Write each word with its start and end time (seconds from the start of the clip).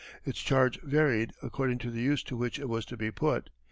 Its 0.25 0.39
charge 0.41 0.81
varied 0.81 1.31
according 1.43 1.77
to 1.77 1.91
the 1.91 2.01
use 2.01 2.23
to 2.23 2.35
which 2.35 2.57
it 2.57 2.67
was 2.67 2.85
to 2.87 2.97
be 2.97 3.11
put. 3.11 3.51